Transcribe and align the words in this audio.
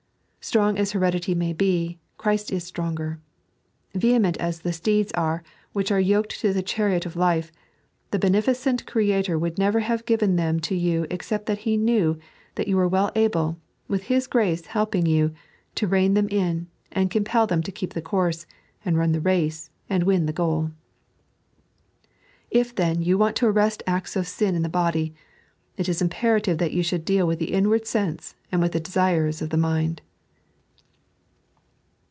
Strong 0.43 0.75
as 0.79 0.91
heredity 0.93 1.35
may 1.35 1.53
be, 1.53 1.99
Christ 2.17 2.51
is 2.51 2.63
stronger. 2.63 3.19
Vehement 3.93 4.35
as 4.37 4.61
the 4.61 4.73
steeds 4.73 5.11
are 5.11 5.43
which 5.71 5.91
are 5.91 5.99
yoked 5.99 6.39
to 6.41 6.51
the 6.51 6.63
chariot 6.63 7.05
of 7.05 7.15
life, 7.15 7.51
the 8.09 8.17
beneficent 8.17 8.87
Creator 8.87 9.37
would 9.37 9.59
never 9.59 9.81
have 9.81 10.03
given 10.03 10.35
them 10.37 10.59
to 10.61 10.73
you 10.73 11.05
except 11.11 11.45
that 11.45 11.59
He 11.59 11.77
knew 11.77 12.17
that 12.55 12.67
you 12.67 12.75
were 12.75 12.87
well 12.87 13.11
able, 13.13 13.59
with 13.87 14.01
His 14.05 14.25
grace 14.25 14.65
helping 14.65 15.05
you, 15.05 15.31
to 15.75 15.85
rein 15.85 16.15
them 16.15 16.27
in, 16.29 16.65
and 16.91 17.11
compel 17.11 17.45
them 17.45 17.61
to 17.61 17.71
keep 17.71 17.93
the 17.93 18.01
course, 18.01 18.47
and 18.83 18.97
run 18.97 19.11
the 19.11 19.21
race, 19.21 19.69
and 19.91 20.03
win 20.05 20.25
the 20.25 20.33
goal. 20.33 20.71
If 22.49 22.73
then 22.73 23.03
you 23.03 23.15
want 23.15 23.35
to 23.37 23.45
arrest 23.45 23.83
acta 23.85 24.17
of 24.17 24.27
sin 24.27 24.55
in 24.55 24.63
the 24.63 24.69
body, 24.69 25.13
it 25.77 25.87
is 25.87 26.01
imperative 26.01 26.57
that 26.57 26.73
you 26.73 26.81
shotdd 26.81 27.05
deal 27.05 27.27
with 27.27 27.37
the 27.37 27.53
inward 27.53 27.85
sense 27.85 28.33
and 28.51 28.59
with 28.59 28.71
the 28.71 28.79
desires 28.81 29.43
of 29.43 29.51
the 29.51 29.55
mind. 29.57 30.01